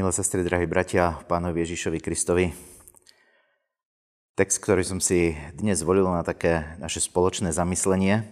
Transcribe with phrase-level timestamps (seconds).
[0.00, 2.56] Milé sestry, drahí bratia, pánovi Ježišovi Kristovi.
[4.32, 8.24] Text, ktorý som si dnes zvolil na také naše spoločné zamyslenie,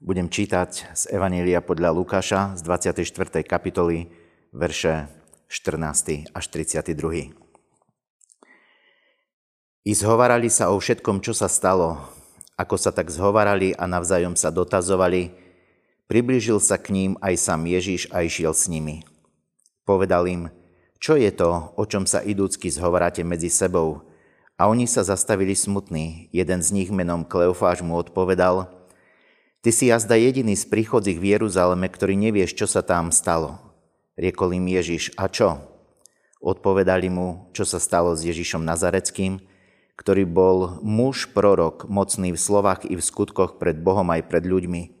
[0.00, 3.12] budem čítať z Evanília podľa Lukáša z 24.
[3.44, 4.08] kapitoly,
[4.56, 5.12] verše
[5.52, 6.32] 14.
[6.32, 7.36] až 32.
[9.84, 12.08] I zhovarali sa o všetkom, čo sa stalo.
[12.56, 15.28] Ako sa tak zhovarali a navzájom sa dotazovali,
[16.08, 19.04] priblížil sa k ním aj sám Ježiš a išiel s nimi.
[19.84, 20.48] Povedal im,
[21.02, 24.04] čo je to, o čom sa idúcky zhovoráte medzi sebou?
[24.56, 26.32] A oni sa zastavili smutní.
[26.32, 28.76] Jeden z nich menom Kleofáš mu odpovedal,
[29.66, 33.58] Ty si jazda jediný z príchodzích v Jeruzaleme, ktorý nevieš, čo sa tam stalo.
[34.14, 35.58] Riekol im Ježiš, a čo?
[36.38, 39.42] Odpovedali mu, čo sa stalo s Ježišom Nazareckým,
[39.98, 44.94] ktorý bol muž prorok, mocný v slovách i v skutkoch pred Bohom aj pred ľuďmi.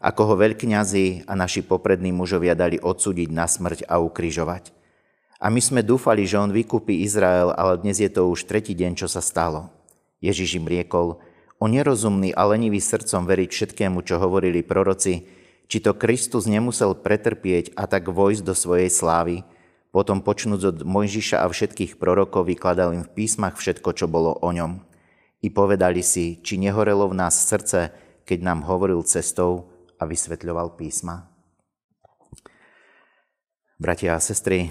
[0.00, 4.79] Ako ho veľkňazi a naši poprední mužovia dali odsúdiť na smrť a ukrižovať.
[5.40, 8.92] A my sme dúfali, že on vykúpi Izrael, ale dnes je to už tretí deň,
[8.92, 9.72] čo sa stalo.
[10.20, 11.16] Ježiš im riekol,
[11.56, 15.24] o nerozumný a lenivý srdcom veriť všetkému, čo hovorili proroci,
[15.64, 19.40] či to Kristus nemusel pretrpieť a tak vojsť do svojej slávy,
[19.88, 24.48] potom počnúť od Mojžiša a všetkých prorokov vykladal im v písmach všetko, čo bolo o
[24.52, 24.84] ňom.
[25.40, 27.96] I povedali si, či nehorelo v nás srdce,
[28.28, 31.32] keď nám hovoril cestou a vysvetľoval písma.
[33.80, 34.68] Bratia a sestry,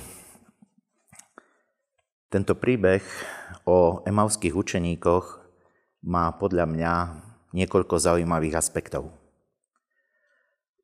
[2.29, 3.01] tento príbeh
[3.65, 5.25] o emavských učeníkoch
[6.05, 6.93] má podľa mňa
[7.57, 9.09] niekoľko zaujímavých aspektov.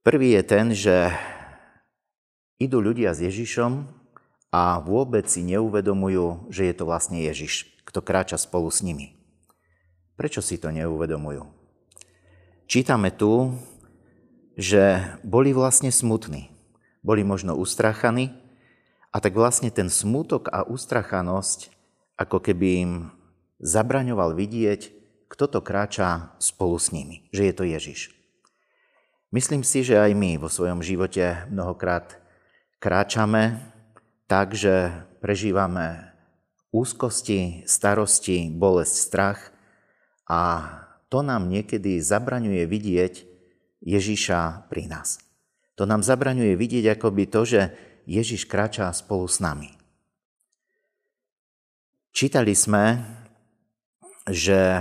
[0.02, 1.14] Prvý je ten, že
[2.58, 3.86] idú ľudia s Ježišom
[4.50, 9.14] a vôbec si neuvedomujú, že je to vlastne Ježiš, kto kráča spolu s nimi.
[10.18, 11.46] Prečo si to neuvedomujú?
[12.66, 13.54] Čítame tu,
[14.58, 16.50] že boli vlastne smutní.
[17.06, 18.34] Boli možno ustrachaní,
[19.16, 21.72] a tak vlastne ten smútok a ustrachanosť,
[22.20, 22.94] ako keby im
[23.64, 24.92] zabraňoval vidieť,
[25.32, 28.12] kto to kráča spolu s nimi, že je to Ježiš.
[29.32, 32.20] Myslím si, že aj my vo svojom živote mnohokrát
[32.84, 33.64] kráčame
[34.28, 34.92] tak, že
[35.24, 36.12] prežívame
[36.76, 39.40] úzkosti, starosti, bolesť, strach
[40.28, 40.68] a
[41.08, 43.14] to nám niekedy zabraňuje vidieť
[43.80, 45.24] Ježiša pri nás.
[45.80, 47.62] To nám zabraňuje vidieť akoby to, že
[48.06, 49.74] Ježiš kráča spolu s nami.
[52.16, 53.04] Čítali sme,
[54.30, 54.80] že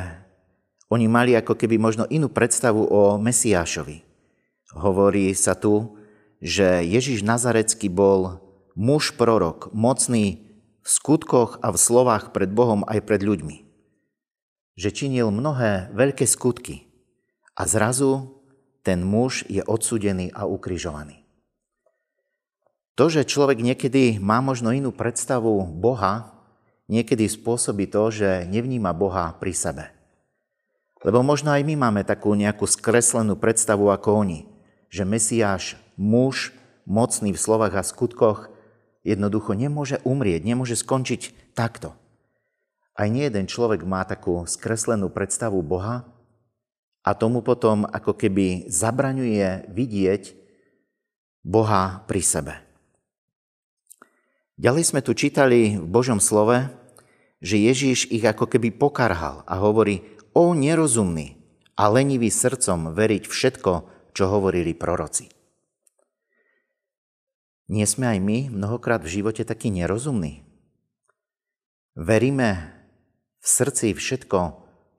[0.92, 4.06] oni mali ako keby možno inú predstavu o Mesiášovi.
[4.78, 5.98] Hovorí sa tu,
[6.38, 8.38] že Ježiš Nazarecký bol
[8.76, 10.44] muž prorok, mocný
[10.84, 13.64] v skutkoch a v slovách pred Bohom aj pred ľuďmi.
[14.76, 16.86] Že činil mnohé veľké skutky
[17.56, 18.44] a zrazu
[18.84, 21.23] ten muž je odsudený a ukrižovaný.
[22.94, 26.30] To, že človek niekedy má možno inú predstavu Boha,
[26.86, 29.84] niekedy spôsobí to, že nevníma Boha pri sebe.
[31.02, 34.40] Lebo možno aj my máme takú nejakú skreslenú predstavu ako oni,
[34.88, 36.54] že Mesiáš, muž,
[36.86, 38.48] mocný v slovách a skutkoch,
[39.04, 41.92] jednoducho nemôže umrieť, nemôže skončiť takto.
[42.94, 46.06] Aj nie jeden človek má takú skreslenú predstavu Boha
[47.02, 50.22] a tomu potom ako keby zabraňuje vidieť
[51.42, 52.63] Boha pri sebe.
[54.54, 56.70] Ďalej sme tu čítali v Božom slove,
[57.42, 61.38] že Ježíš ich ako keby pokarhal a hovorí, o nerozumný
[61.74, 63.72] a lenivý srdcom veriť všetko,
[64.14, 65.30] čo hovorili proroci.
[67.66, 70.44] Nie sme aj my mnohokrát v živote takí nerozumní?
[71.96, 72.70] Veríme
[73.40, 74.40] v srdci všetko,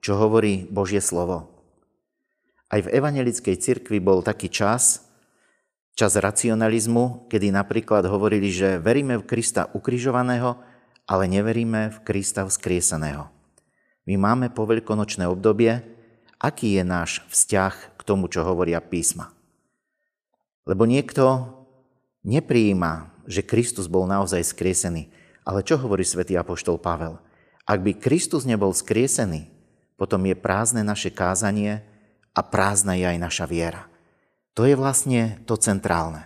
[0.02, 1.48] čo hovorí Božie slovo.
[2.66, 5.05] Aj v evangelickej cirkvi bol taký čas,
[5.96, 10.60] čas racionalizmu, kedy napríklad hovorili, že veríme v Krista ukrižovaného,
[11.08, 13.32] ale neveríme v Krista vzkrieseného.
[14.04, 15.80] My máme poveľkonočné obdobie,
[16.36, 19.32] aký je náš vzťah k tomu, čo hovoria písma.
[20.68, 21.48] Lebo niekto
[22.28, 25.08] neprijíma, že Kristus bol naozaj skriesený.
[25.46, 27.18] Ale čo hovorí svätý Apoštol Pavel?
[27.66, 29.48] Ak by Kristus nebol skriesený,
[29.96, 31.82] potom je prázdne naše kázanie
[32.36, 33.88] a prázdna je aj naša viera.
[34.56, 36.24] To je vlastne to centrálne.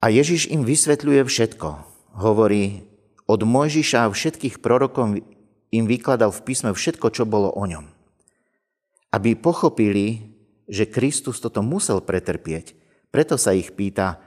[0.00, 1.68] A Ježiš im vysvetľuje všetko.
[2.16, 2.88] Hovorí,
[3.28, 5.20] od Mojžiša a všetkých prorokov
[5.68, 7.84] im vykladal v písme všetko, čo bolo o ňom.
[9.12, 10.32] Aby pochopili,
[10.64, 12.72] že Kristus toto musel pretrpieť.
[13.12, 14.22] Preto sa ich pýta,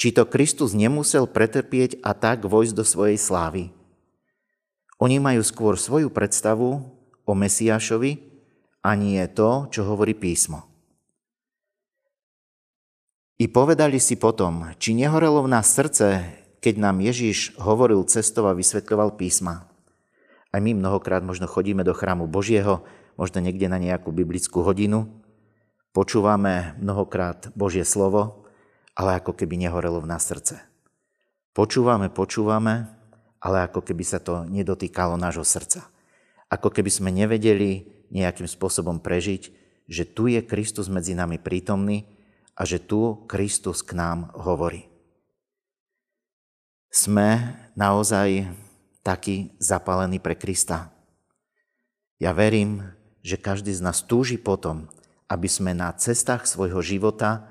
[0.00, 3.70] či to Kristus nemusel pretrpieť a tak vojsť do svojej slávy.
[5.02, 6.80] Oni majú skôr svoju predstavu
[7.28, 8.33] o Mesiášovi,
[8.84, 10.68] a nie to, čo hovorí písmo.
[13.40, 16.22] I povedali si potom, či nehorelo v nás srdce,
[16.60, 19.66] keď nám Ježiš hovoril cestov a vysvetľoval písma.
[20.54, 22.86] Aj my mnohokrát možno chodíme do chrámu Božieho,
[23.18, 25.10] možno niekde na nejakú biblickú hodinu,
[25.90, 28.46] počúvame mnohokrát Božie slovo,
[28.94, 30.62] ale ako keby nehorelo v nás srdce.
[31.56, 32.86] Počúvame, počúvame,
[33.42, 35.90] ale ako keby sa to nedotýkalo nášho srdca.
[36.54, 39.50] Ako keby sme nevedeli nejakým spôsobom prežiť,
[39.90, 42.06] že tu je Kristus medzi nami prítomný
[42.54, 44.86] a že tu Kristus k nám hovorí.
[46.94, 48.48] Sme naozaj
[49.02, 50.94] takí zapálení pre Krista.
[52.22, 52.94] Ja verím,
[53.26, 54.86] že každý z nás túži potom,
[55.26, 57.50] aby sme na cestách svojho života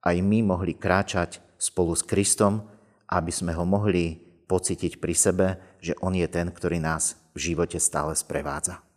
[0.00, 2.64] aj my mohli kráčať spolu s Kristom,
[3.12, 4.16] aby sme ho mohli
[4.48, 5.46] pocítiť pri sebe,
[5.84, 8.87] že On je ten, ktorý nás v živote stále sprevádza.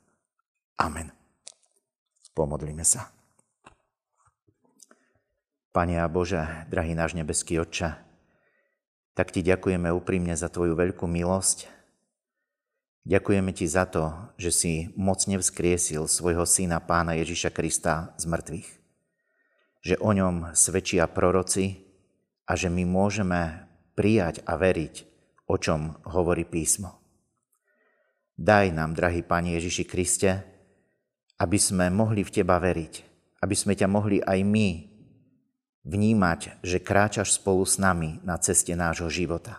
[0.82, 1.14] Amen.
[2.34, 3.14] Pomodlíme sa.
[5.70, 6.42] Pane a Bože,
[6.74, 8.02] drahý náš nebeský Otče,
[9.14, 11.70] tak Ti ďakujeme úprimne za Tvoju veľkú milosť.
[13.06, 14.10] Ďakujeme Ti za to,
[14.42, 18.70] že si mocne vzkriesil svojho Syna Pána Ježiša Krista z mŕtvych.
[19.86, 21.86] Že o ňom svedčia proroci
[22.50, 24.96] a že my môžeme prijať a veriť,
[25.46, 26.98] o čom hovorí písmo.
[28.34, 30.51] Daj nám, drahý Pane Ježiši Kriste,
[31.42, 32.94] aby sme mohli v Teba veriť,
[33.42, 34.70] aby sme ťa mohli aj my
[35.82, 39.58] vnímať, že kráčaš spolu s nami na ceste nášho života.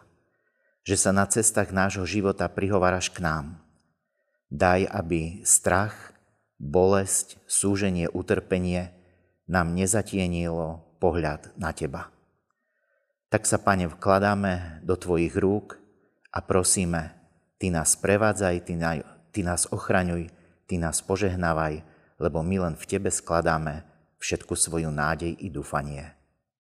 [0.87, 3.59] Že sa na cestách nášho života prihováraš k nám.
[4.47, 6.15] Daj, aby strach,
[6.63, 8.95] bolesť, súženie, utrpenie
[9.51, 12.15] nám nezatienilo pohľad na Teba.
[13.27, 15.83] Tak sa, Pane, vkladáme do Tvojich rúk
[16.31, 17.19] a prosíme,
[17.59, 18.71] Ty nás prevádzaj,
[19.35, 20.31] Ty, nás ochraňuj,
[20.67, 21.83] Ty nás požehnávaj,
[22.23, 23.83] lebo my len v Tebe skladáme
[24.23, 26.15] všetku svoju nádej i dúfanie.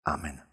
[0.03, 0.50] Amen.